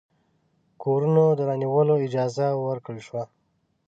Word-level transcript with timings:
کورونو 0.81 1.23
د 1.37 1.39
رانیولو 1.49 1.95
اجازه 2.05 2.47
ورکړه 2.65 3.01
شوه. 3.07 3.23